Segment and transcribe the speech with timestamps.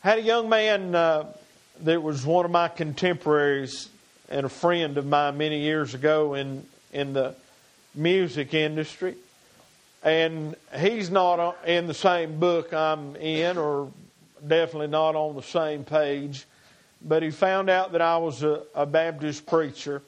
[0.00, 1.26] had a young man uh,
[1.82, 3.88] that was one of my contemporaries
[4.28, 7.34] and a friend of mine many years ago in in the
[7.94, 9.14] music industry,
[10.02, 13.90] and he's not in the same book I'm in, or
[14.46, 16.46] definitely not on the same page.
[17.02, 20.02] But he found out that I was a, a Baptist preacher.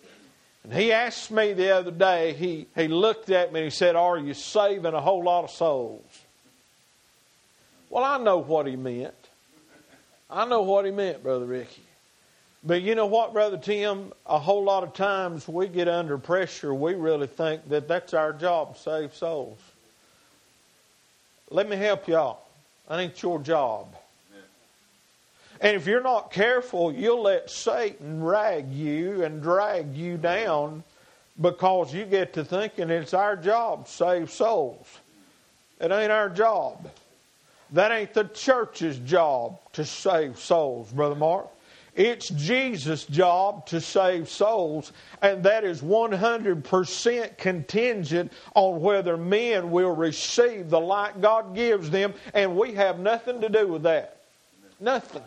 [0.64, 3.96] And he asked me the other day, he, he looked at me and he said,
[3.96, 6.04] Are you saving a whole lot of souls?
[7.88, 9.14] Well, I know what he meant.
[10.32, 11.82] I know what he meant, Brother Ricky.
[12.64, 14.12] But you know what, Brother Tim?
[14.24, 18.32] A whole lot of times we get under pressure, we really think that that's our
[18.32, 19.58] job, save souls.
[21.50, 22.40] Let me help y'all.
[22.88, 23.94] Think it's your job.
[25.60, 30.82] And if you're not careful, you'll let Satan rag you and drag you down
[31.40, 34.86] because you get to thinking it's our job, save souls.
[35.78, 36.90] It ain't our job.
[37.72, 41.48] That ain't the church's job to save souls, Brother Mark.
[41.94, 49.94] It's Jesus' job to save souls, and that is 100% contingent on whether men will
[49.94, 54.22] receive the light God gives them, and we have nothing to do with that.
[54.80, 55.22] Nothing.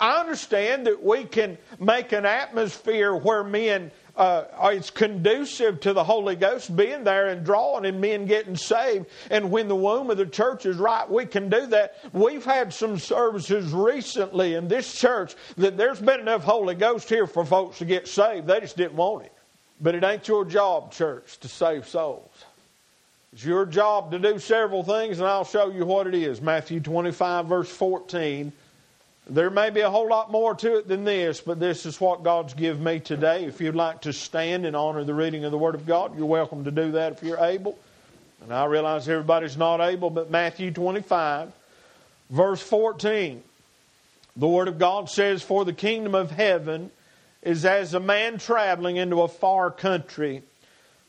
[0.00, 3.90] I understand that we can make an atmosphere where men
[4.20, 9.06] uh, it's conducive to the Holy Ghost being there and drawing and men getting saved.
[9.30, 11.94] And when the womb of the church is right, we can do that.
[12.12, 17.26] We've had some services recently in this church that there's been enough Holy Ghost here
[17.26, 18.46] for folks to get saved.
[18.46, 19.32] They just didn't want it.
[19.80, 22.44] But it ain't your job, church, to save souls.
[23.32, 26.42] It's your job to do several things, and I'll show you what it is.
[26.42, 28.52] Matthew 25, verse 14.
[29.28, 32.22] There may be a whole lot more to it than this, but this is what
[32.24, 33.44] God's given me today.
[33.44, 36.26] If you'd like to stand and honor the reading of the Word of God, you're
[36.26, 37.78] welcome to do that if you're able.
[38.42, 41.52] And I realize everybody's not able, but Matthew 25,
[42.30, 43.42] verse 14.
[44.36, 46.90] The Word of God says, For the kingdom of heaven
[47.42, 50.42] is as a man traveling into a far country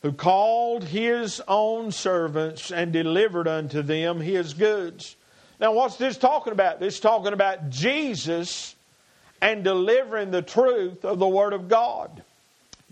[0.02, 5.16] who called his own servants and delivered unto them his goods.
[5.62, 6.80] Now, what's this talking about?
[6.80, 8.76] This is talking about Jesus
[9.42, 12.24] and delivering the truth of the Word of God.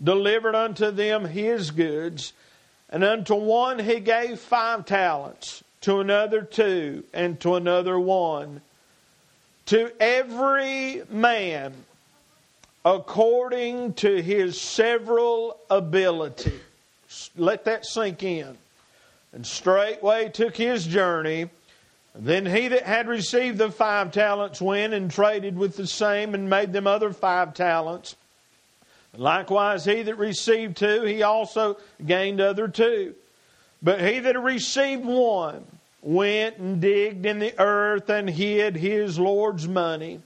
[0.02, 2.32] Delivered unto them his goods,
[2.88, 8.60] and unto one he gave five talents, to another two, and to another one.
[9.66, 11.74] To every man
[12.84, 16.58] according to his several ability.
[17.36, 18.56] Let that sink in.
[19.32, 21.50] And straightway took his journey
[22.14, 26.50] then he that had received the five talents went and traded with the same and
[26.50, 28.16] made them other five talents.
[29.16, 33.14] Likewise, he that received two, he also gained other two.
[33.82, 35.64] But he that received one
[36.02, 40.20] went and digged in the earth and hid his Lord's money.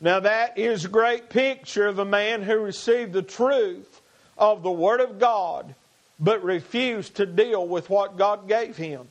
[0.00, 4.00] Now, that is a great picture of a man who received the truth
[4.36, 5.74] of the Word of God,
[6.20, 9.08] but refused to deal with what God gave him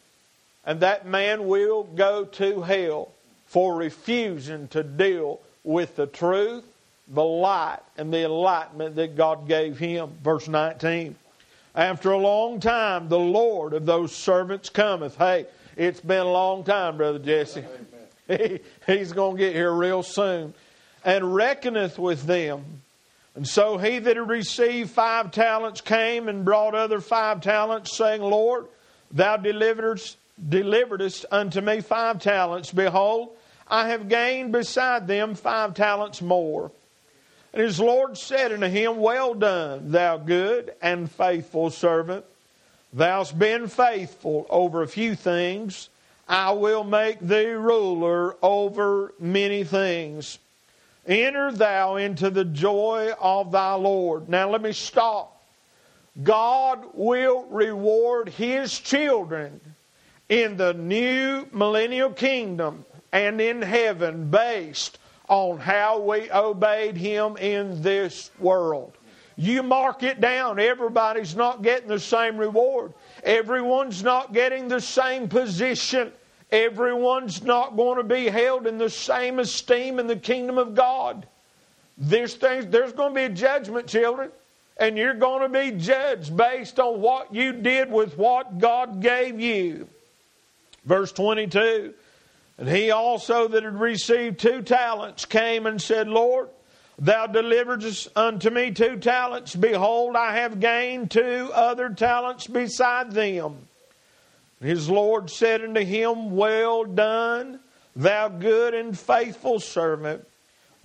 [0.67, 3.13] and that man will go to hell
[3.45, 6.65] for refusing to deal with the truth,
[7.07, 10.11] the light, and the enlightenment that God gave him.
[10.21, 11.15] Verse 19.
[11.73, 15.15] After a long time, the Lord of those servants cometh.
[15.15, 15.45] Hey,
[15.77, 17.63] it's been a long time, Brother Jesse.
[18.27, 20.53] He, he's going to get here real soon.
[21.05, 22.81] And reckoneth with them.
[23.35, 28.21] And so he that had received five talents came and brought other five talents, saying,
[28.21, 28.65] Lord,
[29.11, 32.71] thou deliverest deliveredest unto me five talents.
[32.71, 33.29] Behold,
[33.67, 36.71] I have gained beside them five talents more.
[37.53, 42.25] And his Lord said unto him, Well done, thou good and faithful servant.
[42.95, 45.89] Thou'st been faithful over a few things.
[46.27, 50.39] I will make thee ruler over many things.
[51.05, 54.27] Enter thou into the joy of thy Lord.
[54.27, 55.41] Now let me stop.
[56.21, 59.61] God will reward his children
[60.29, 67.81] in the new millennial kingdom and in heaven based on how we obeyed Him in
[67.81, 68.93] this world.
[69.35, 70.59] You mark it down.
[70.59, 72.93] Everybody's not getting the same reward.
[73.23, 76.11] Everyone's not getting the same position.
[76.51, 81.27] Everyone's not going to be held in the same esteem in the kingdom of God.
[81.97, 84.31] There's, there's going to be a judgment, children,
[84.77, 89.39] and you're going to be judged based on what you did with what God gave
[89.39, 89.87] you.
[90.87, 91.93] Verse 22
[92.57, 96.47] And he also that had received two talents came and said, Lord,
[96.97, 99.53] thou deliveredst unto me two talents.
[99.53, 103.67] Behold, I have gained two other talents beside them.
[104.61, 107.59] His Lord said unto him, Well done,
[107.95, 110.25] thou good and faithful servant.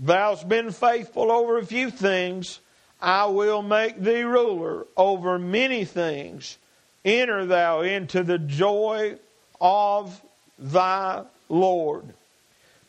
[0.04, 2.58] Thou'st been faithful over a few things.
[3.00, 6.58] I will make thee ruler over many things.
[7.04, 9.18] Enter thou into the joy
[9.62, 10.20] of
[10.58, 12.04] thy Lord.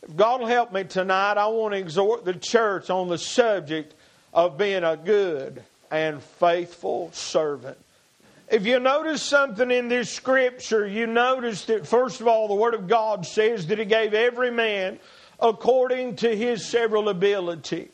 [0.02, 3.94] If God will help me tonight, I want to exhort the church on the subject
[4.34, 7.78] of being a good and faithful servant.
[8.50, 12.74] If you notice something in this scripture, you notice that, first of all, the Word
[12.74, 14.98] of God says that He gave every man
[15.40, 17.88] according to his several ability.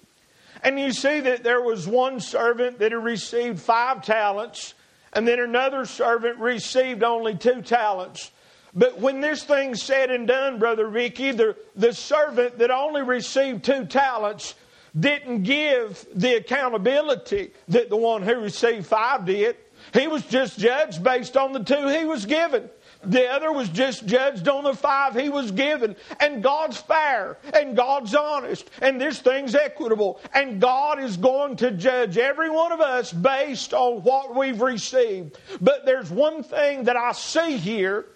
[0.62, 4.75] And you see that there was one servant that had received five talents,
[5.12, 8.31] and then another servant received only two talents.
[8.75, 13.64] But when this thing's said and done, Brother Ricky, the, the servant that only received
[13.64, 14.55] two talents
[14.99, 19.56] didn't give the accountability that the one who received five did.
[19.93, 22.69] He was just judged based on the two he was given.
[23.02, 25.96] The other was just judged on the five he was given.
[26.20, 30.20] And God's fair and God's honest and this thing's equitable.
[30.34, 35.38] And God is going to judge every one of us based on what we've received.
[35.61, 38.06] But there's one thing that I see here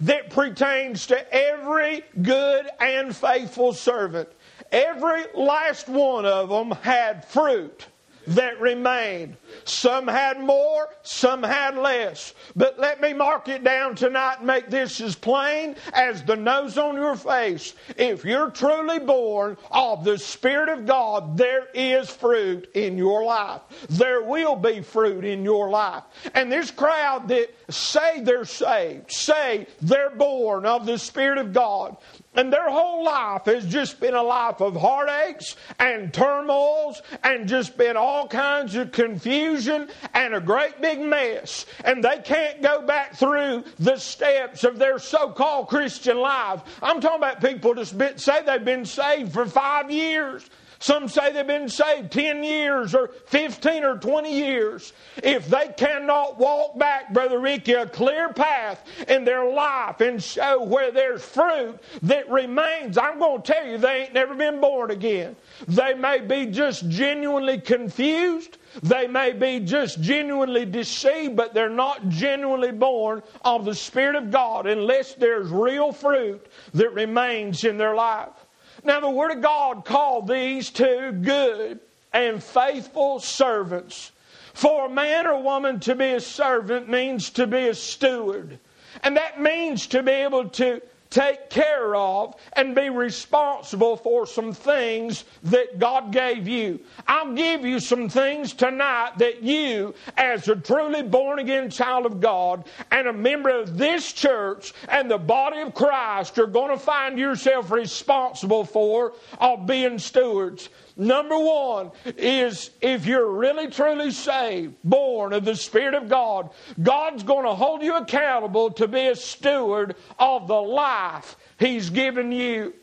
[0.00, 4.28] that pertains to every good and faithful servant.
[4.72, 7.86] Every last one of them had fruit
[8.28, 9.36] that remained.
[9.64, 12.34] Some had more, some had less.
[12.56, 16.78] But let me mark it down tonight and make this as plain as the nose
[16.78, 17.74] on your face.
[17.96, 23.62] If you're truly born of the Spirit of God, there is fruit in your life.
[23.90, 26.04] There will be fruit in your life.
[26.34, 31.96] And this crowd that say they're saved, say they're born of the Spirit of God,
[32.34, 37.76] and their whole life has just been a life of heartaches and turmoils and just
[37.76, 41.66] been all kinds of confusion and a great big mess.
[41.84, 46.62] And they can't go back through the steps of their so called Christian life.
[46.82, 50.48] I'm talking about people that say they've been saved for five years.
[50.84, 54.92] Some say they've been saved 10 years or 15 or 20 years.
[55.22, 60.62] If they cannot walk back, Brother Ricky, a clear path in their life and show
[60.62, 64.90] where there's fruit that remains, I'm going to tell you they ain't never been born
[64.90, 65.36] again.
[65.68, 68.58] They may be just genuinely confused.
[68.82, 74.30] They may be just genuinely deceived, but they're not genuinely born of the Spirit of
[74.30, 78.43] God unless there's real fruit that remains in their life.
[78.84, 81.80] Now, the Word of God called these two good
[82.12, 84.12] and faithful servants.
[84.52, 88.58] For a man or woman to be a servant means to be a steward.
[89.02, 90.80] And that means to be able to
[91.14, 96.80] take care of and be responsible for some things that God gave you.
[97.06, 102.20] I'll give you some things tonight that you, as a truly born again child of
[102.20, 106.84] God and a member of this church and the body of Christ, are going to
[106.84, 110.68] find yourself responsible for of being stewards.
[110.96, 116.50] Number one is if you're really truly saved, born of the Spirit of God,
[116.80, 122.30] God's going to hold you accountable to be a steward of the life He's given
[122.30, 122.74] you.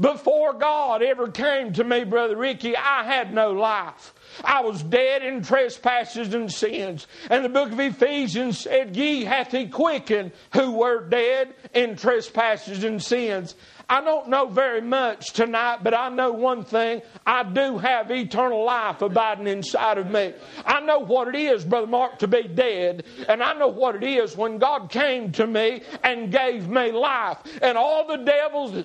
[0.00, 4.14] Before God ever came to me, Brother Ricky, I had no life.
[4.44, 7.08] I was dead in trespasses and sins.
[7.30, 12.84] And the book of Ephesians said, Ye hath he quickened who were dead in trespasses
[12.84, 13.56] and sins.
[13.90, 17.00] I don't know very much tonight, but I know one thing.
[17.26, 20.34] I do have eternal life abiding inside of me.
[20.66, 23.04] I know what it is, Brother Mark, to be dead.
[23.28, 27.38] And I know what it is when God came to me and gave me life.
[27.62, 28.84] And all the devils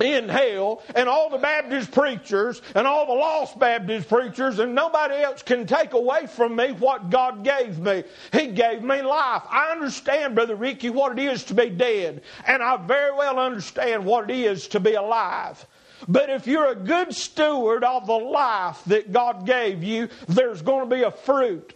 [0.00, 5.16] in hell, and all the Baptist preachers, and all the lost Baptist preachers, and nobody
[5.16, 8.04] else can take away from me what God gave me.
[8.32, 9.42] He gave me life.
[9.48, 14.04] I understand, Brother Ricky, what it is to be dead, and I very well understand
[14.04, 15.64] what it is to be alive.
[16.08, 20.88] But if you're a good steward of the life that God gave you, there's going
[20.88, 21.72] to be a fruit.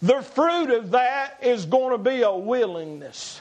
[0.00, 3.40] The fruit of that is going to be a willingness.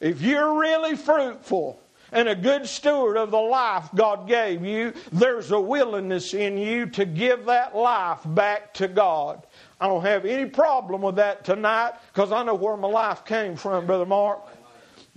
[0.00, 1.80] If you're really fruitful,
[2.14, 6.86] and a good steward of the life God gave you, there's a willingness in you
[6.90, 9.42] to give that life back to God.
[9.80, 13.56] I don't have any problem with that tonight because I know where my life came
[13.56, 14.40] from, Brother Mark.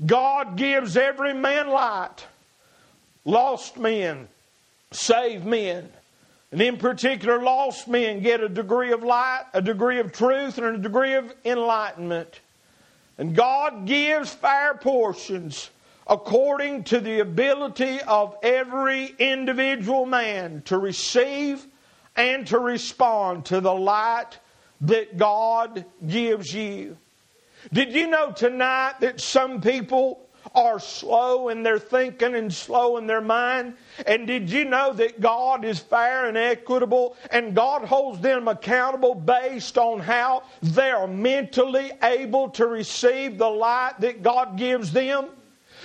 [0.05, 2.25] God gives every man light.
[3.25, 4.27] Lost men,
[4.91, 5.89] saved men.
[6.51, 10.65] And in particular, lost men get a degree of light, a degree of truth, and
[10.65, 12.39] a degree of enlightenment.
[13.19, 15.69] And God gives fair portions
[16.09, 21.65] according to the ability of every individual man to receive
[22.15, 24.39] and to respond to the light
[24.81, 26.97] that God gives you.
[27.73, 33.07] Did you know tonight that some people are slow in their thinking and slow in
[33.07, 33.75] their mind?
[34.05, 39.15] And did you know that God is fair and equitable and God holds them accountable
[39.15, 45.27] based on how they are mentally able to receive the light that God gives them?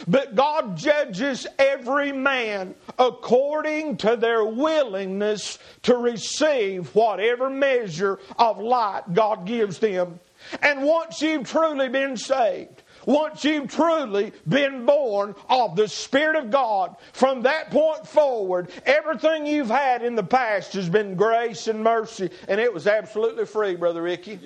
[0.07, 9.13] But God judges every man according to their willingness to receive whatever measure of light
[9.13, 10.21] God gives them.
[10.61, 16.51] And once you've truly been saved, once you've truly been born of the Spirit of
[16.51, 21.83] God, from that point forward, everything you've had in the past has been grace and
[21.83, 24.39] mercy, and it was absolutely free, Brother Ricky.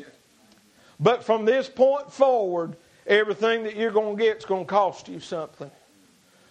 [0.99, 5.09] But from this point forward, everything that you're going to get is going to cost
[5.09, 5.71] you something.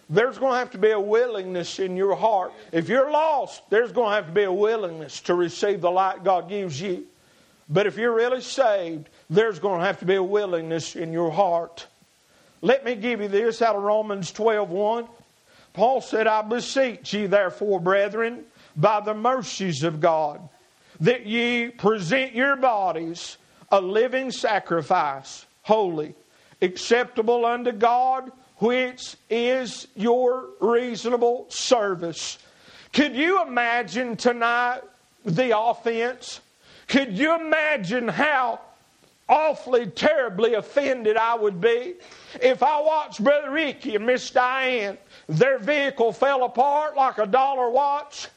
[0.10, 2.54] There's going to have to be a willingness in your heart.
[2.72, 6.24] If you're lost, there's going to have to be a willingness to receive the light
[6.24, 7.06] God gives you.
[7.68, 11.32] But if you're really saved, there's going to have to be a willingness in your
[11.32, 11.88] heart.
[12.62, 15.08] Let me give you this out of Romans 12 1.
[15.74, 18.46] Paul said, I beseech ye, therefore, brethren,
[18.78, 20.48] by the mercies of God,
[21.02, 23.38] that ye present your bodies
[23.72, 26.16] a living sacrifice, holy,
[26.66, 32.38] acceptable unto God, which is your reasonable service.
[32.94, 34.82] Could you imagine tonight
[35.24, 36.42] the offense?
[36.88, 38.60] Could you imagine how
[39.28, 41.96] awfully, terribly offended I would be
[42.42, 47.70] if I watched Brother Ricky and Miss Diane, their vehicle fell apart like a dollar
[47.70, 48.28] watch,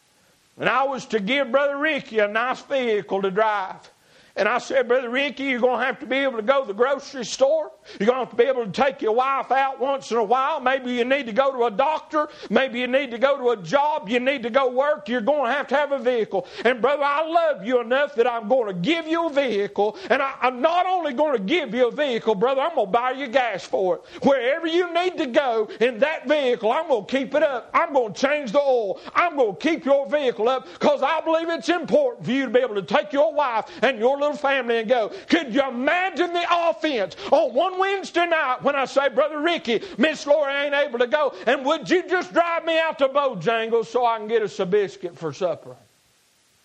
[0.59, 3.91] and I was to give Brother Ricky a nice vehicle to drive.
[4.39, 6.69] And I said, Brother Ricky, you're going to have to be able to go to
[6.69, 7.73] the grocery store.
[7.99, 10.23] You're going to have to be able to take your wife out once in a
[10.23, 10.61] while.
[10.61, 12.29] Maybe you need to go to a doctor.
[12.49, 14.09] Maybe you need to go to a job.
[14.09, 15.09] You need to go work.
[15.09, 16.47] You're going to have to have a vehicle.
[16.65, 19.99] And, brother, I love you enough that I'm going to give you a vehicle.
[20.09, 22.93] And I, am not only going to give you a vehicle, brother, I'm going to
[22.93, 24.25] buy you gas for it.
[24.25, 27.71] Wherever you need to go in that vehicle, I'm going to keep it up.
[27.75, 29.01] I'm going to change the oil.
[29.17, 32.51] I'm going to keep your vehicle up because I believe it's important for you to
[32.51, 35.11] be able to take your wife and your little little family and go.
[35.29, 40.27] Could you imagine the offense on one Wednesday night when I say, Brother Ricky, Miss
[40.27, 44.05] Laura ain't able to go, and would you just drive me out to Bojangles so
[44.05, 45.77] I can get us a biscuit for supper?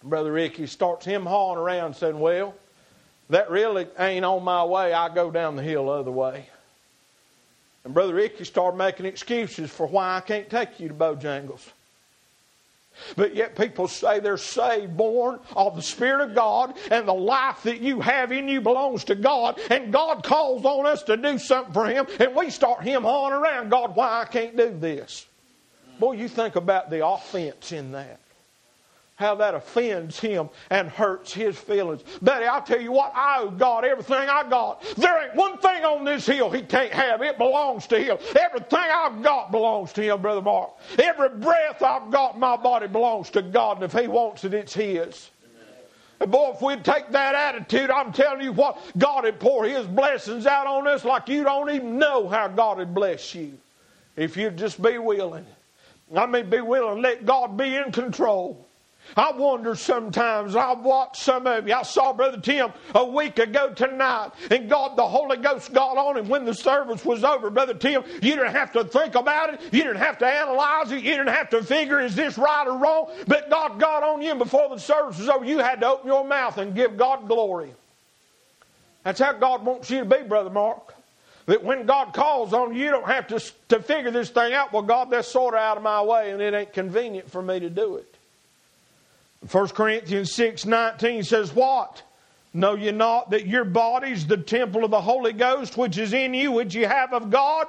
[0.04, 2.54] Brother Ricky starts him hawing around saying, Well,
[3.30, 4.94] that really ain't on my way.
[4.94, 6.50] I go down the hill the other way.
[7.86, 11.70] And Brother Ricky started making excuses for why I can't take you to Bojangles.
[13.16, 17.64] But yet people say they're saved, born of the Spirit of God, and the life
[17.64, 21.38] that you have in you belongs to God, and God calls on us to do
[21.38, 25.26] something for Him, and we start Him on around, God, why I can't do this.
[26.00, 28.20] Boy, you think about the offense in that
[29.24, 32.04] how that offends him and hurts his feelings.
[32.22, 34.84] Betty, I'll tell you what, I owe God everything I got.
[34.98, 37.22] There ain't one thing on this hill he can't have.
[37.22, 38.18] It belongs to him.
[38.40, 40.72] Everything I've got belongs to him, Brother Mark.
[41.00, 44.54] Every breath I've got in my body belongs to God, and if he wants it,
[44.54, 45.30] it's his.
[46.20, 49.86] And boy, if we'd take that attitude, I'm telling you what, God would pour His
[49.86, 53.58] blessings out on us like you don't even know how God would bless you.
[54.16, 55.46] If you'd just be willing.
[56.16, 58.68] I mean, be willing, let God be in control.
[59.16, 61.74] I wonder sometimes, I've watched some of you.
[61.74, 66.18] I saw Brother Tim a week ago tonight, and God, the Holy Ghost got on
[66.18, 67.50] him when the service was over.
[67.50, 69.62] Brother Tim, you didn't have to think about it.
[69.72, 71.04] You didn't have to analyze it.
[71.04, 73.12] You didn't have to figure, is this right or wrong?
[73.28, 75.46] But God got on you before the service was over.
[75.46, 77.74] You had to open your mouth and give God glory.
[79.04, 80.96] That's how God wants you to be, Brother Mark.
[81.46, 84.72] That when God calls on you, you don't have to, to figure this thing out.
[84.72, 87.60] Well, God, that's sort of out of my way, and it ain't convenient for me
[87.60, 88.13] to do it.
[89.50, 92.02] 1 Corinthians 6 19 says, What?
[92.54, 96.34] Know ye not that your body's the temple of the Holy Ghost which is in
[96.34, 97.68] you, which ye have of God?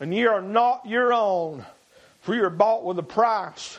[0.00, 1.64] And ye are not your own,
[2.22, 3.78] for you are bought with a price.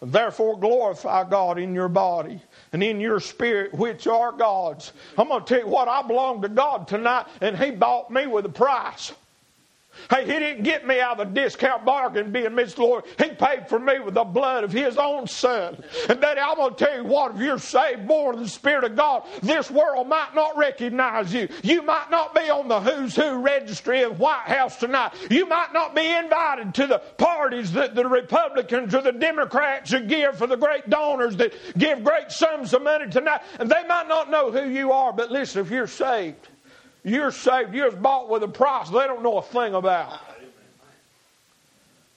[0.00, 2.40] Therefore glorify God in your body
[2.72, 4.92] and in your spirit, which are God's.
[5.16, 8.26] I'm going to tell you what, I belong to God tonight, and He bought me
[8.26, 9.12] with a price.
[10.10, 13.04] Hey, he didn't get me out of a discount bargain being Miss Lord.
[13.18, 15.82] He paid for me with the blood of his own son.
[16.08, 18.84] And Daddy, I'm going to tell you what, if you're saved, born of the Spirit
[18.84, 21.48] of God, this world might not recognize you.
[21.62, 25.12] You might not be on the who's who registry of White House tonight.
[25.30, 30.08] You might not be invited to the parties that the Republicans or the Democrats that
[30.08, 33.40] give for the great donors that give great sums of money tonight.
[33.58, 36.48] And they might not know who you are, but listen, if you're saved,
[37.06, 37.72] you're saved.
[37.72, 40.18] You're bought with a price they don't know a thing about.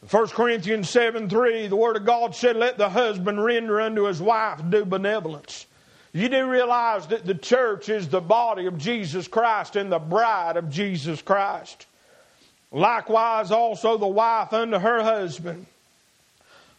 [0.09, 4.19] 1 Corinthians 7 3, the Word of God said, Let the husband render unto his
[4.19, 5.67] wife due benevolence.
[6.11, 10.57] You do realize that the church is the body of Jesus Christ and the bride
[10.57, 11.85] of Jesus Christ.
[12.71, 15.67] Likewise also the wife unto her husband.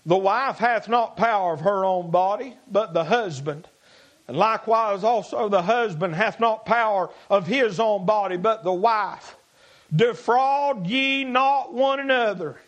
[0.05, 3.69] The wife hath not power of her own body, but the husband.
[4.31, 9.35] And likewise also the husband hath not power of his own body, but the wife.
[9.93, 12.61] Defraud ye not one another.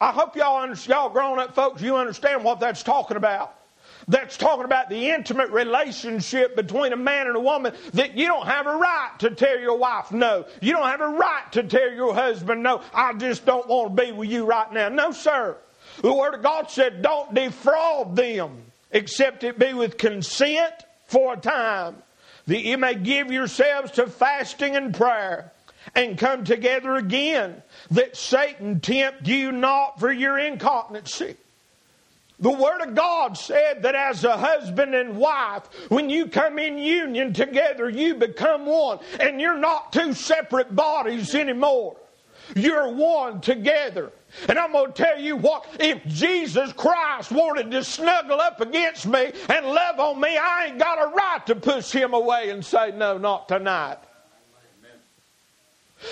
[0.00, 3.52] I hope y'all, y'all grown up folks, you understand what that's talking about.
[4.06, 8.46] That's talking about the intimate relationship between a man and a woman that you don't
[8.46, 10.46] have a right to tell your wife no.
[10.60, 12.80] You don't have a right to tell your husband no.
[12.94, 14.88] I just don't want to be with you right now.
[14.88, 15.56] No, sir.
[16.00, 20.74] The Word of God said, don't defraud them except it be with consent
[21.06, 21.96] for a time,
[22.46, 25.52] that you may give yourselves to fasting and prayer
[25.94, 31.36] and come together again, that Satan tempt you not for your incontinency.
[32.38, 36.76] The Word of God said that as a husband and wife, when you come in
[36.76, 38.98] union together, you become one.
[39.20, 41.96] And you're not two separate bodies anymore.
[42.56, 44.10] You're one together.
[44.48, 49.06] And I'm going to tell you what, if Jesus Christ wanted to snuggle up against
[49.06, 52.64] me and love on me, I ain't got a right to push him away and
[52.64, 53.98] say, no, not tonight.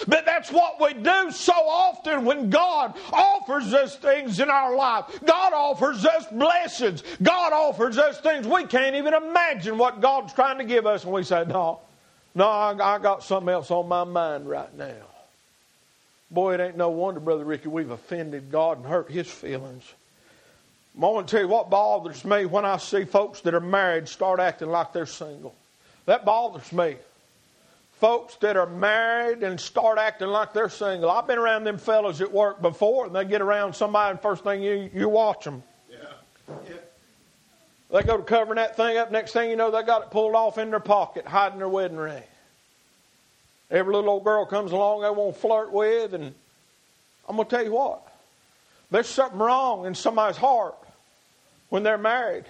[0.07, 5.07] But that's what we do so often when God offers us things in our life.
[5.25, 7.03] God offers us blessings.
[7.23, 11.05] God offers us things we can't even imagine what God's trying to give us.
[11.05, 11.81] And we say, no,
[12.35, 15.10] no, I, I got something else on my mind right now.
[16.31, 19.85] Boy, it ain't no wonder, Brother Ricky, we've offended God and hurt His feelings.
[20.97, 24.09] I want to tell you what bothers me when I see folks that are married
[24.09, 25.55] start acting like they're single.
[26.07, 26.97] That bothers me
[28.01, 31.11] folks that are married and start acting like they're single.
[31.11, 34.43] I've been around them fellas at work before, and they get around somebody, and first
[34.43, 35.63] thing you you watch them.
[35.91, 35.97] Yeah.
[36.69, 36.77] yeah.
[37.93, 39.13] They go to covering that thing up.
[39.13, 41.99] Next thing you know, they got it pulled off in their pocket, hiding their wedding
[41.99, 42.23] ring.
[43.71, 46.35] Every little old girl comes along they want to flirt with, and
[47.29, 48.07] I'm going to tell you what.
[48.91, 50.77] There's something wrong in somebody's heart
[51.69, 52.45] when they're married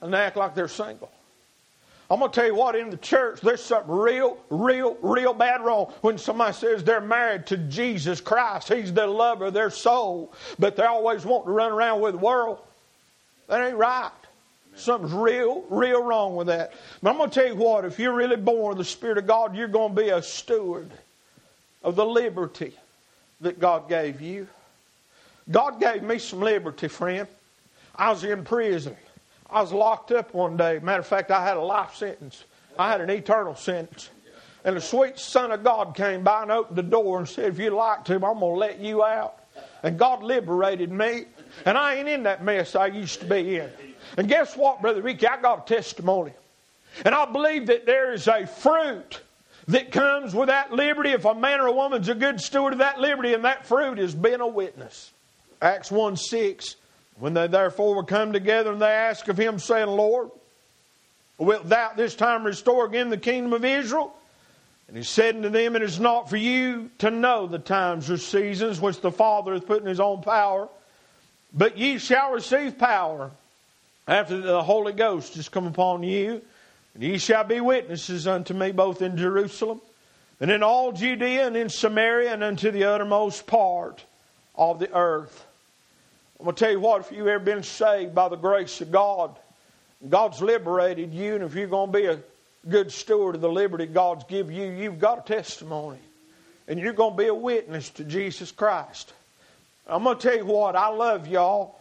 [0.00, 1.10] and they act like they're single.
[2.08, 5.62] I'm going to tell you what, in the church, there's something real, real, real bad
[5.62, 8.68] wrong when somebody says they're married to Jesus Christ.
[8.68, 12.18] He's the lover of their soul, but they always want to run around with the
[12.18, 12.58] world.
[13.48, 14.12] That ain't right.
[14.76, 16.74] Something's real, real wrong with that.
[17.02, 19.26] But I'm going to tell you what, if you're really born of the Spirit of
[19.26, 20.90] God, you're going to be a steward
[21.82, 22.74] of the liberty
[23.40, 24.46] that God gave you.
[25.50, 27.26] God gave me some liberty, friend.
[27.94, 28.96] I was in prison.
[29.48, 30.78] I was locked up one day.
[30.82, 32.44] Matter of fact, I had a life sentence.
[32.78, 34.10] I had an eternal sentence.
[34.64, 37.58] And the sweet Son of God came by and opened the door and said, If
[37.58, 39.38] you'd like to, I'm going to let you out.
[39.82, 41.26] And God liberated me.
[41.64, 43.70] And I ain't in that mess I used to be in.
[44.16, 45.26] And guess what, Brother Ricky?
[45.26, 46.32] I got a testimony.
[47.04, 49.20] And I believe that there is a fruit
[49.68, 52.78] that comes with that liberty if a man or a woman's a good steward of
[52.78, 55.10] that liberty, and that fruit is being a witness.
[55.60, 56.76] Acts 1 6
[57.18, 60.30] when they therefore were come together and they asked of him, saying, Lord,
[61.38, 64.14] wilt thou this time restore again the kingdom of Israel?
[64.88, 68.18] And he said unto them, It is not for you to know the times or
[68.18, 70.68] seasons which the Father hath put in his own power,
[71.52, 73.30] but ye shall receive power
[74.06, 76.42] after the Holy Ghost is come upon you,
[76.94, 79.80] and ye shall be witnesses unto me both in Jerusalem
[80.40, 84.04] and in all Judea and in Samaria and unto the uttermost part
[84.54, 85.46] of the earth.
[86.38, 88.92] I'm going to tell you what, if you've ever been saved by the grace of
[88.92, 89.36] God,
[90.08, 92.20] God's liberated you, and if you're going to be a
[92.68, 95.98] good steward of the liberty God's given you, you've got a testimony.
[96.68, 99.12] And you're going to be a witness to Jesus Christ.
[99.86, 101.78] I'm going to tell you what, I love y'all.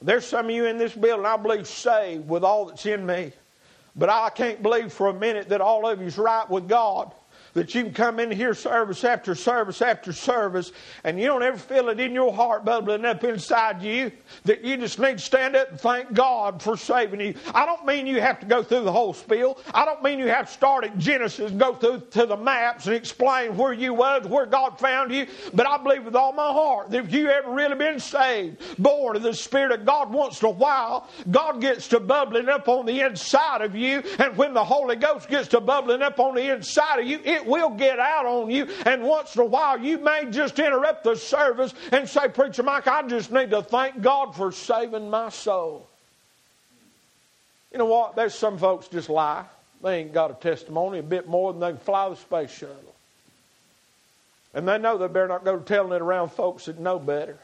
[0.00, 3.32] There's some of you in this building I believe saved with all that's in me.
[3.96, 7.12] But I can't believe for a minute that all of you's right with God
[7.58, 10.70] that you can come in here service after service after service
[11.02, 14.12] and you don't ever feel it in your heart bubbling up inside you
[14.44, 17.34] that you just need to stand up and thank God for saving you.
[17.52, 19.58] I don't mean you have to go through the whole spiel.
[19.74, 22.86] I don't mean you have to start at Genesis and go through to the maps
[22.86, 25.26] and explain where you was, where God found you.
[25.52, 29.16] But I believe with all my heart that if you ever really been saved, born
[29.16, 32.86] of the Spirit of God once in a while, God gets to bubbling up on
[32.86, 34.02] the inside of you.
[34.18, 37.44] And when the Holy Ghost gets to bubbling up on the inside of you, it
[37.48, 38.68] will get out on you.
[38.84, 42.86] And once in a while, you may just interrupt the service and say, Preacher Mike,
[42.86, 45.88] I just need to thank God for saving my soul.
[47.72, 48.16] You know what?
[48.16, 49.44] There's some folks just lie.
[49.82, 52.94] They ain't got a testimony a bit more than they can fly the space shuttle.
[54.54, 57.38] And they know they better not go telling it around folks that know better.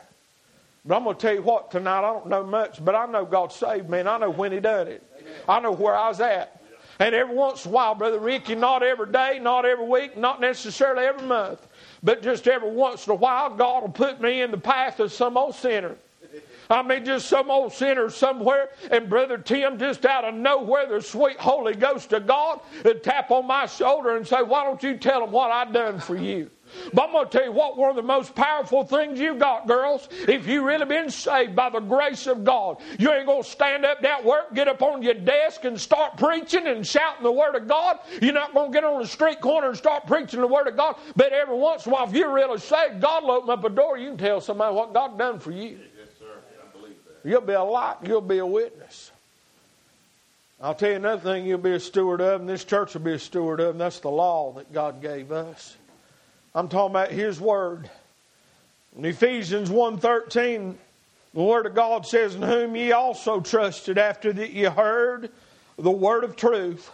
[0.84, 3.24] But I'm going to tell you what, tonight I don't know much, but I know
[3.24, 5.02] God saved me and I know when He done it.
[5.48, 6.60] I know where I was at.
[6.98, 10.40] And every once in a while, Brother Ricky, not every day, not every week, not
[10.40, 11.66] necessarily every month,
[12.02, 15.12] but just every once in a while, God will put me in the path of
[15.12, 15.96] some old sinner.
[16.70, 21.02] I mean, just some old sinner somewhere, and Brother Tim, just out of nowhere, the
[21.02, 24.96] sweet Holy Ghost of God would tap on my shoulder and say, Why don't you
[24.96, 26.50] tell them what I done for you?
[26.92, 29.66] But I'm going to tell you what, one of the most powerful things you've got,
[29.66, 33.48] girls, if you really been saved by the grace of God, you ain't going to
[33.48, 37.32] stand up at work, get up on your desk and start preaching and shouting the
[37.32, 37.98] Word of God.
[38.20, 40.76] You're not going to get on the street corner and start preaching the Word of
[40.76, 40.96] God.
[41.16, 43.70] But every once in a while, if you're really saved, God will open up a
[43.70, 43.98] door.
[43.98, 45.78] You can tell somebody what God done for you.
[45.98, 46.26] Yes, sir.
[46.62, 47.28] I believe that.
[47.28, 47.96] You'll be a light.
[48.02, 49.10] You'll be a witness.
[50.60, 53.12] I'll tell you another thing you'll be a steward of, and this church will be
[53.12, 55.76] a steward of, and that's the law that God gave us.
[56.56, 57.90] I'm talking about His Word.
[58.96, 60.76] In Ephesians 1.13,
[61.34, 65.30] the Word of God says, In whom ye also trusted after that ye heard
[65.76, 66.92] the word of truth,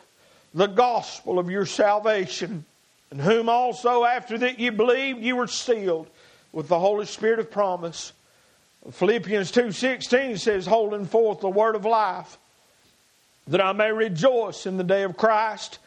[0.55, 2.64] the gospel of your salvation,
[3.12, 6.09] in whom also after that ye believed ye were sealed
[6.53, 8.14] with the Holy Spirit of promise.
[8.90, 12.38] Philippians 2.16 says, Holding forth the word of life,
[13.46, 15.81] that I may rejoice in the day of Christ,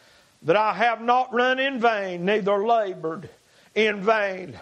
[0.44, 3.30] that I have not run in vain, neither labored
[3.76, 4.60] in vain.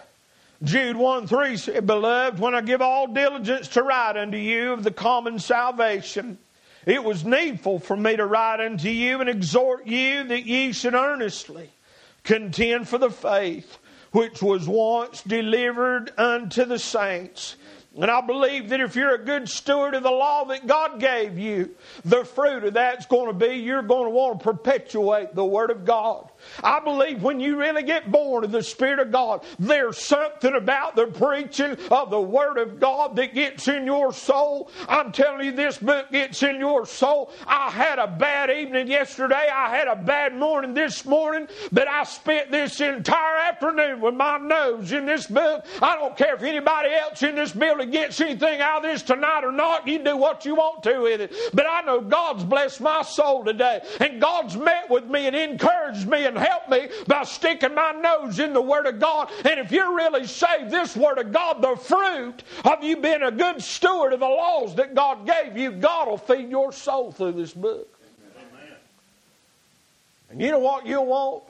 [0.62, 4.84] Jude 1 3 said, Beloved, when I give all diligence to write unto you of
[4.84, 6.38] the common salvation,
[6.86, 10.94] it was needful for me to write unto you and exhort you that ye should
[10.94, 11.70] earnestly
[12.22, 13.78] contend for the faith
[14.12, 17.56] which was once delivered unto the saints.
[18.00, 21.38] And I believe that if you're a good steward of the law that God gave
[21.38, 25.44] you, the fruit of that's going to be you're going to want to perpetuate the
[25.44, 26.30] Word of God.
[26.62, 30.96] I believe when you really get born of the Spirit of God, there's something about
[30.96, 34.70] the preaching of the Word of God that gets in your soul.
[34.88, 37.30] I'm telling you, this book gets in your soul.
[37.46, 39.48] I had a bad evening yesterday.
[39.52, 44.38] I had a bad morning this morning, but I spent this entire afternoon with my
[44.38, 45.64] nose in this book.
[45.80, 49.44] I don't care if anybody else in this building gets anything out of this tonight
[49.44, 49.86] or not.
[49.86, 51.32] You do what you want to with it.
[51.52, 56.08] But I know God's blessed my soul today, and God's met with me and encouraged
[56.08, 59.30] me and helped me by sticking my nose in the Word of God.
[59.44, 63.30] And if you're really saved, this Word of God, the fruit of you being a
[63.30, 67.32] good steward of the laws that God gave you, God will feed your soul through
[67.32, 67.88] this book.
[68.36, 68.76] Amen.
[70.30, 71.44] And you know what you'll want?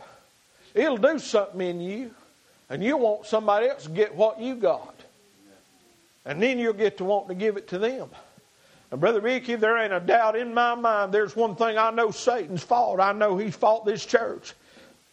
[0.75, 2.11] It'll do something in you,
[2.71, 4.95] and you'll want somebody else to get what you got.
[6.25, 8.09] And then you'll get to want to give it to them.
[8.91, 11.13] And Brother Ricky, there ain't a doubt in my mind.
[11.13, 13.01] There's one thing I know Satan's fault.
[13.01, 14.53] I know he's fought this church.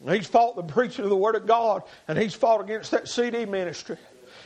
[0.08, 3.46] He's fought the preaching of the Word of God, and he's fought against that CD
[3.46, 3.98] ministry.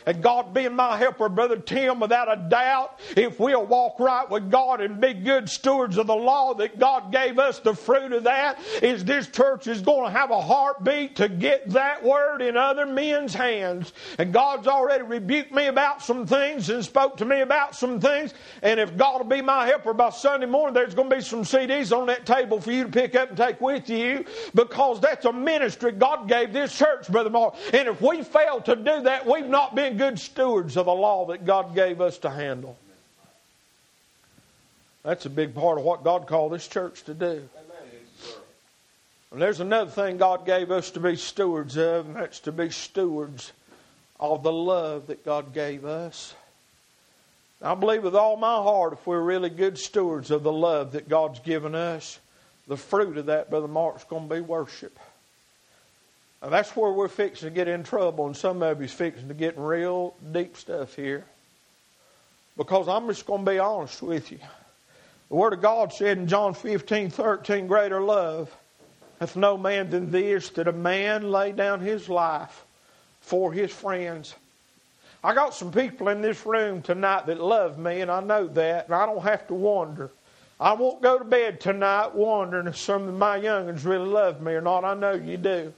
[0.05, 4.51] And God being my helper, Brother Tim, without a doubt, if we'll walk right with
[4.51, 8.23] God and be good stewards of the law that God gave us, the fruit of
[8.23, 12.57] that is this church is going to have a heartbeat to get that word in
[12.57, 13.93] other men's hands.
[14.17, 18.33] And God's already rebuked me about some things and spoke to me about some things.
[18.61, 21.43] And if God will be my helper by Sunday morning, there's going to be some
[21.43, 25.25] CDs on that table for you to pick up and take with you because that's
[25.25, 27.55] a ministry God gave this church, Brother Mark.
[27.73, 31.27] And if we fail to do that, we've not been good stewards of a law
[31.27, 32.77] that God gave us to handle.
[35.03, 37.47] That's a big part of what God called this church to do.
[39.31, 42.69] And there's another thing God gave us to be stewards of, and that's to be
[42.69, 43.51] stewards
[44.19, 46.35] of the love that God gave us.
[47.61, 51.09] I believe with all my heart, if we're really good stewards of the love that
[51.09, 52.19] God's given us,
[52.67, 54.99] the fruit of that, Brother Mark's going to be worship.
[56.43, 59.33] And that's where we're fixing to get in trouble, and some of you's fixing to
[59.33, 61.23] get in real deep stuff here.
[62.57, 64.39] Because I'm just going to be honest with you.
[65.29, 68.53] The Word of God said in John 15, 13, greater love
[69.21, 72.65] hath no man than this, that a man lay down his life
[73.21, 74.35] for his friends.
[75.23, 78.87] I got some people in this room tonight that love me, and I know that,
[78.87, 80.11] and I don't have to wonder.
[80.59, 84.51] I won't go to bed tonight wondering if some of my youngins really love me
[84.51, 84.83] or not.
[84.83, 85.73] I know you do.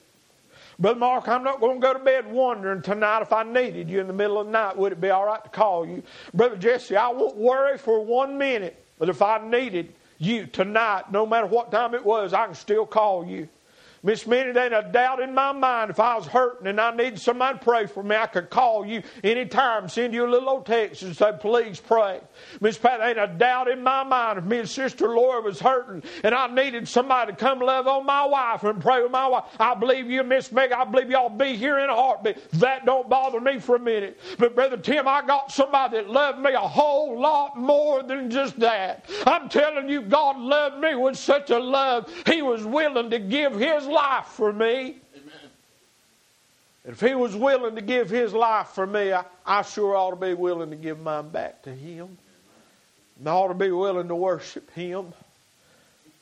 [0.78, 4.02] Brother Mark, I'm not going to go to bed wondering tonight if I needed you
[4.02, 4.78] in the middle of the night.
[4.78, 6.04] Would it be all right to call you?
[6.34, 8.84] Brother Jesse, I won't worry for one minute.
[8.98, 12.86] But if I needed you tonight, no matter what time it was, I can still
[12.86, 13.48] call you.
[14.04, 16.96] Miss Minnie, there ain't a doubt in my mind if I was hurting and I
[16.96, 20.50] needed somebody to pray for me, I could call you anytime, send you a little
[20.50, 22.22] old text and say, please pray.
[22.62, 25.60] Miss Pat, there ain't a doubt in my mind if me and Sister Laura was
[25.60, 29.28] hurting and I needed somebody to come love on my wife and pray with my
[29.28, 29.46] wife.
[29.60, 32.52] I believe you, Miss Meg, I believe y'all be here in a heartbeat.
[32.54, 34.20] That don't bother me for a minute.
[34.38, 38.60] But Brother Tim, I got somebody that loved me a whole lot more than just
[38.60, 39.06] that.
[39.26, 42.12] I'm telling you, God loved me with such a love.
[42.26, 44.98] He was willing to give his life for me.
[45.16, 45.50] Amen.
[46.86, 50.16] If he was willing to give his life for me, I, I sure ought to
[50.16, 52.18] be willing to give mine back to him.
[53.18, 55.14] And I ought to be willing to worship him.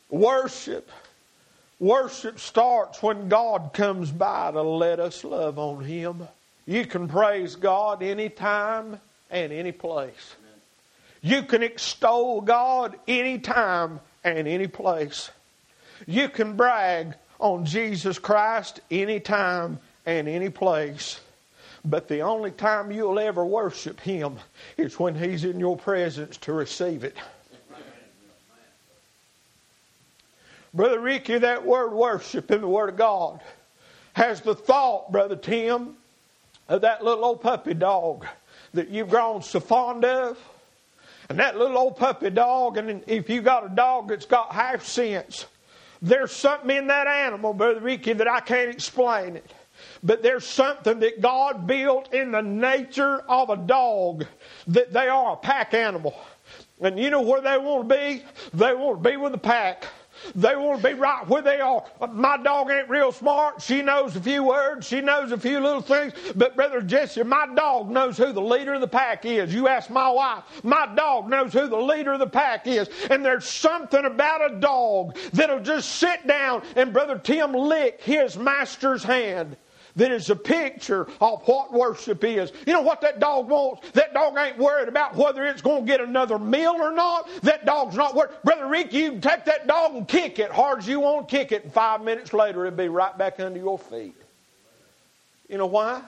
[0.09, 0.89] Worship.
[1.79, 6.27] Worship starts when God comes by to let us love on him.
[6.65, 10.35] You can praise God anytime and any place.
[11.21, 15.29] You can extol God anytime and any place.
[16.05, 21.19] You can brag on Jesus Christ anytime and any place.
[21.83, 24.37] But the only time you'll ever worship Him
[24.77, 27.17] is when He's in your presence to receive it.
[30.73, 33.41] Brother Ricky, that word worship in the Word of God
[34.13, 35.97] has the thought, Brother Tim,
[36.69, 38.25] of that little old puppy dog
[38.73, 40.37] that you've grown so fond of.
[41.29, 44.85] And that little old puppy dog, and if you got a dog that's got half
[44.85, 45.45] sense,
[46.03, 49.53] there's something in that animal, Brother Ricky, that I can't explain it.
[50.03, 54.25] But there's something that God built in the nature of a dog
[54.67, 56.13] that they are a pack animal.
[56.81, 58.23] And you know where they want to be?
[58.53, 59.85] They want to be with the pack.
[60.35, 61.83] They want to be right where they are.
[62.11, 63.61] My dog ain't real smart.
[63.61, 64.87] She knows a few words.
[64.87, 66.13] She knows a few little things.
[66.35, 69.53] But Brother Jesse, my dog knows who the leader of the pack is.
[69.53, 72.89] You ask my wife, my dog knows who the leader of the pack is.
[73.09, 78.37] And there's something about a dog that'll just sit down and Brother Tim lick his
[78.37, 79.57] master's hand
[79.95, 82.51] that is a picture of what worship is.
[82.65, 83.91] You know what that dog wants?
[83.91, 87.29] That dog ain't worried about whether it's going to get another meal or not.
[87.43, 88.31] That dog's not worried.
[88.43, 91.37] Brother Rick, you can take that dog and kick it hard as you want to
[91.37, 94.15] kick it, and five minutes later it'll be right back under your feet.
[95.47, 96.01] You know why?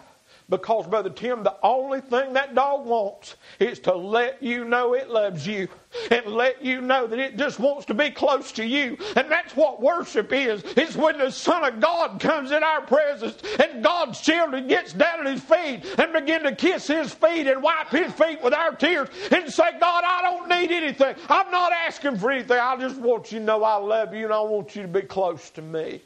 [0.47, 5.09] Because, Brother Tim, the only thing that dog wants is to let you know it
[5.09, 5.67] loves you
[6.11, 8.95] and let you know that it just wants to be close to you.
[9.15, 10.61] And that's what worship is.
[10.77, 15.25] It's when the Son of God comes in our presence and God's children gets down
[15.25, 18.75] at his feet and begin to kiss his feet and wipe his feet with our
[18.75, 21.15] tears and say, God, I don't need anything.
[21.27, 22.59] I'm not asking for anything.
[22.59, 25.01] I just want you to know I love you and I want you to be
[25.01, 26.01] close to me.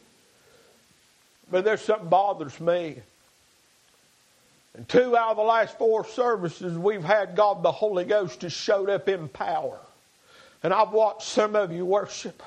[1.51, 3.01] But there's something bothers me.
[4.75, 8.53] And two out of the last four services we've had God the Holy Ghost has
[8.53, 9.79] showed up in power.
[10.63, 12.43] And I've watched some of you worship.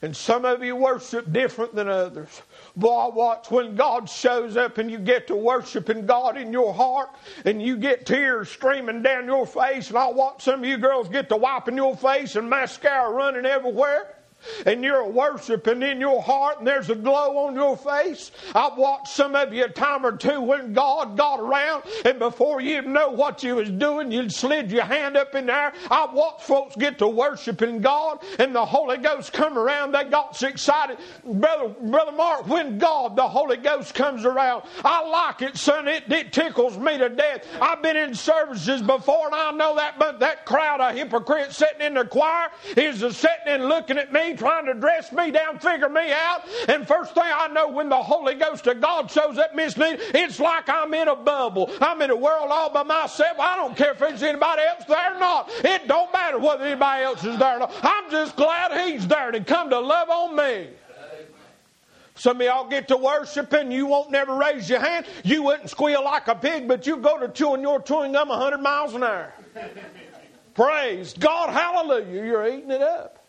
[0.00, 2.42] And some of you worship different than others.
[2.76, 6.72] Boy, I watch when God shows up and you get to worshiping God in your
[6.72, 7.10] heart
[7.44, 9.88] and you get tears streaming down your face.
[9.88, 13.46] And I watch some of you girls get to wiping your face and mascara running
[13.46, 14.13] everywhere
[14.66, 18.30] and you're worshiping in your heart and there's a glow on your face.
[18.54, 22.60] I've watched some of you a time or two when God got around and before
[22.60, 25.72] you know what you was doing, you slid your hand up in there.
[25.90, 29.92] I've watched folks get to worshiping God and the Holy Ghost come around.
[29.92, 30.98] They got so excited.
[31.24, 35.88] Brother, Brother Mark, when God, the Holy Ghost comes around, I like it, son.
[35.88, 37.46] It, it tickles me to death.
[37.60, 41.80] I've been in services before and I know that, but that crowd of hypocrites sitting
[41.80, 45.88] in the choir is sitting and looking at me trying to dress me down, figure
[45.88, 46.42] me out.
[46.68, 49.98] And first thing I know, when the Holy Ghost of God shows up, Miss Nita,
[50.18, 51.70] it's like I'm in a bubble.
[51.80, 53.38] I'm in a world all by myself.
[53.38, 55.50] I don't care if there's anybody else there or not.
[55.64, 57.74] It don't matter whether anybody else is there or not.
[57.82, 60.68] I'm just glad He's there to come to love on me.
[62.16, 65.06] Some of y'all get to worshiping, you won't never raise your hand.
[65.24, 68.58] You wouldn't squeal like a pig, but you go to chewing your chewing gum 100
[68.58, 69.32] miles an hour.
[70.54, 73.23] Praise God, hallelujah, you're eating it up.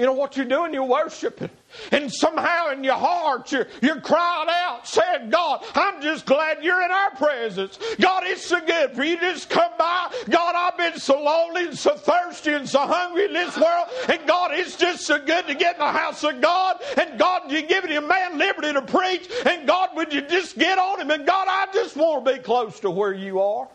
[0.00, 0.72] You know what you're doing?
[0.72, 1.50] You're worshiping.
[1.92, 6.80] And somehow in your heart, you're, you're crying out, saying, God, I'm just glad you're
[6.80, 7.78] in our presence.
[8.00, 10.10] God, it's so good for you to just come by.
[10.30, 13.88] God, I've been so lonely and so thirsty and so hungry in this world.
[14.08, 16.80] And God, it's just so good to get in the house of God.
[16.96, 19.30] And God, you're giving a man liberty to preach.
[19.44, 21.10] And God, would you just get on him?
[21.10, 23.68] And God, I just want to be close to where you are.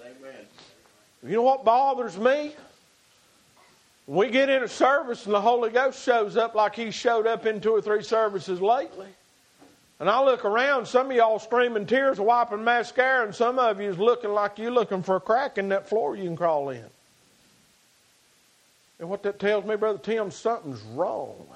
[0.00, 0.46] Amen.
[1.24, 2.52] You know what bothers me?
[4.10, 7.46] We get in a service and the Holy Ghost shows up like he showed up
[7.46, 9.06] in two or three services lately.
[10.00, 13.88] And I look around, some of y'all streaming tears, wiping mascara, and some of you
[13.88, 16.84] is looking like you're looking for a crack in that floor you can crawl in.
[18.98, 21.46] And what that tells me, Brother Tim, something's wrong.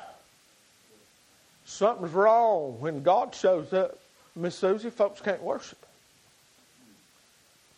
[1.64, 3.98] Something's wrong when God shows up.
[4.36, 5.84] Miss Susie, folks can't worship.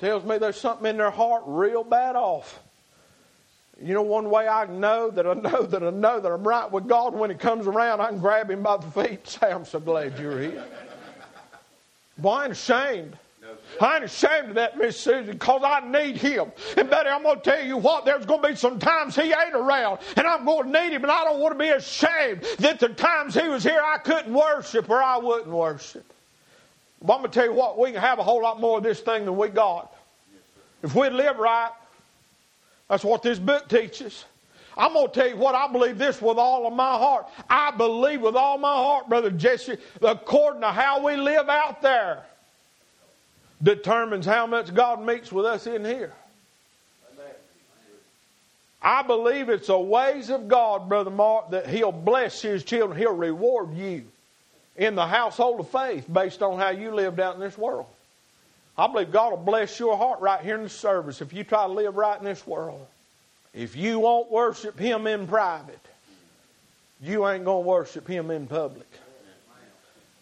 [0.00, 2.60] Tells me there's something in their heart real bad off.
[3.82, 6.70] You know, one way I know that I know that I know that I'm right
[6.70, 9.52] with God when He comes around, I can grab Him by the feet and say,
[9.52, 10.64] I'm so glad you're here.
[12.18, 13.18] Boy, I ain't ashamed.
[13.80, 16.50] I ain't ashamed of that, Miss Susan, because I need him.
[16.76, 19.22] And Betty, I'm going to tell you what, there's going to be some times he
[19.22, 22.42] ain't around, and I'm going to need him, and I don't want to be ashamed
[22.58, 26.04] that the times he was here I couldn't worship or I wouldn't worship.
[27.02, 28.84] But I'm going to tell you what, we can have a whole lot more of
[28.84, 29.94] this thing than we got.
[30.82, 31.70] If we'd live right,
[32.88, 34.24] that's what this book teaches.
[34.76, 37.26] I'm going to tell you what, I believe this with all of my heart.
[37.48, 42.24] I believe with all my heart, Brother Jesse, according to how we live out there
[43.62, 46.12] determines how much God meets with us in here.
[48.82, 52.98] I believe it's the ways of God, Brother Mark, that He'll bless His children.
[52.98, 54.04] He'll reward you
[54.76, 57.86] in the household of faith based on how you lived out in this world.
[58.78, 61.66] I believe God will bless your heart right here in the service if you try
[61.66, 62.86] to live right in this world.
[63.54, 65.80] If you won't worship Him in private,
[67.00, 68.86] you ain't going to worship Him in public.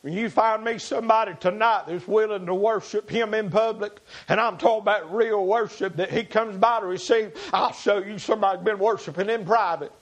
[0.02, 4.58] When you find me somebody tonight that's willing to worship Him in public, and I'm
[4.58, 8.78] talking about real worship that He comes by to receive, I'll show you somebody been
[8.78, 9.92] worshiping in private.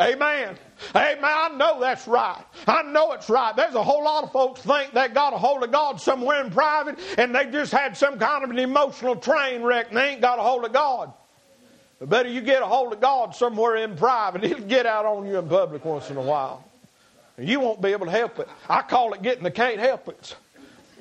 [0.00, 0.56] Amen.
[0.94, 1.24] Amen.
[1.24, 2.42] I know that's right.
[2.66, 3.54] I know it's right.
[3.56, 6.50] There's a whole lot of folks think they got a hold of God somewhere in
[6.50, 10.20] private and they just had some kind of an emotional train wreck and they ain't
[10.20, 11.12] got a hold of God.
[11.98, 14.44] But better you get a hold of God somewhere in private.
[14.44, 16.64] He'll get out on you in public once in a while.
[17.36, 18.48] You won't be able to help it.
[18.68, 20.36] I call it getting the can't help it.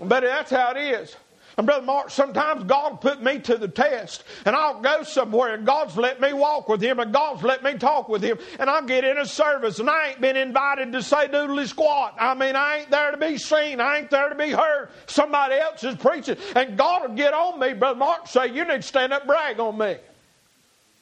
[0.02, 1.16] But that's how it is.
[1.58, 5.66] And Brother Mark, sometimes God put me to the test, and I'll go somewhere, and
[5.66, 8.84] God's let me walk with Him, and God's let me talk with Him, and I'll
[8.84, 12.16] get in a service, and I ain't been invited to say doodly squat.
[12.20, 14.90] I mean, I ain't there to be seen, I ain't there to be heard.
[15.08, 18.84] Somebody else is preaching, and God will get on me, Brother Mark, say, You need
[18.84, 19.96] to stand up brag on me.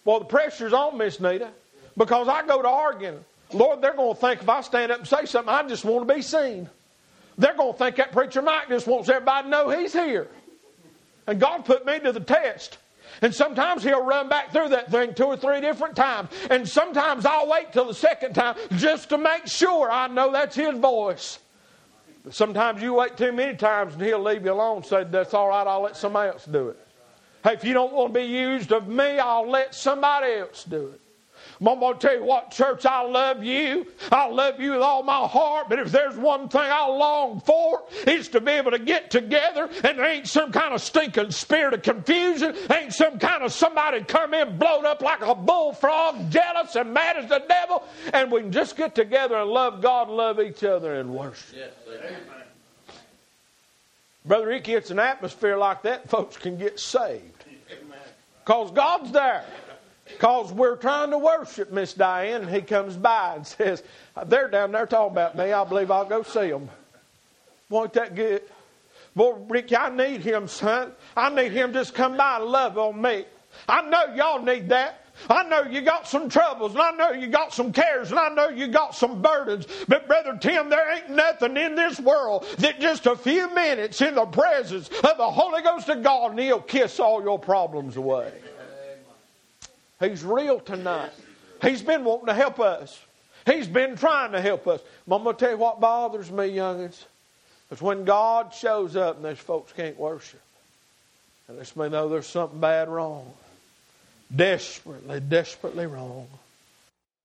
[0.05, 1.49] Well, the pressure's on, Miss Nita,
[1.97, 3.25] because I go to arguing.
[3.51, 6.07] Lord, they're going to think if I stand up and say something, I just want
[6.07, 6.69] to be seen.
[7.37, 10.29] They're going to think that preacher Mike just wants everybody to know he's here.
[11.27, 12.77] And God put me to the test.
[13.21, 16.29] And sometimes he'll run back through that thing two or three different times.
[16.49, 20.55] And sometimes I'll wait till the second time just to make sure I know that's
[20.55, 21.39] his voice.
[22.23, 25.33] But sometimes you wait too many times and he'll leave you alone and say, That's
[25.33, 26.79] all right, I'll let somebody else do it.
[27.43, 30.87] Hey, if you don't want to be used of me, I'll let somebody else do
[30.87, 31.01] it.
[31.59, 33.87] I'm going to tell you what, church, I love you.
[34.11, 35.67] I love you with all my heart.
[35.69, 39.69] But if there's one thing I long for, it's to be able to get together
[39.83, 42.55] and there ain't some kind of stinking spirit of confusion.
[42.71, 47.17] Ain't some kind of somebody come in blowed up like a bullfrog, jealous and mad
[47.17, 47.83] as the devil.
[48.13, 51.55] And we can just get together and love God and love each other and worship.
[51.55, 51.71] Yes,
[54.25, 57.45] Brother Ricky, it's an atmosphere like that, folks can get saved.
[58.43, 59.43] Because God's there.
[60.05, 63.83] Because we're trying to worship Miss Diane, and he comes by and says,
[64.27, 65.51] They're down there talking about me.
[65.51, 66.69] I believe I'll go see them.
[67.69, 68.43] Wasn't that good?
[69.15, 70.91] Boy, Ricky, I need him, son.
[71.15, 73.25] I need him just come by and love on me.
[73.67, 75.01] I know y'all need that.
[75.29, 78.27] I know you got some troubles, and I know you got some cares, and I
[78.29, 79.65] know you got some burdens.
[79.87, 84.15] But, Brother Tim, there ain't nothing in this world that just a few minutes in
[84.15, 88.31] the presence of the Holy Ghost of God, and He'll kiss all your problems away.
[90.09, 91.11] He's real tonight.
[91.61, 92.99] He's been wanting to help us.
[93.45, 94.81] He's been trying to help us.
[95.09, 97.03] I'm going to tell you what bothers me, youngins.
[97.71, 100.41] It's when God shows up and those folks can't worship.
[101.47, 103.31] And lets me know there's something bad wrong.
[104.35, 106.27] Desperately, desperately wrong.